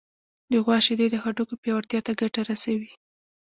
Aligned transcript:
د 0.51 0.53
غوا 0.65 0.77
شیدې 0.85 1.07
د 1.11 1.15
هډوکو 1.23 1.55
پیاوړتیا 1.61 1.99
ته 2.05 2.11
ګټه 2.21 2.41
رسوي. 2.49 2.89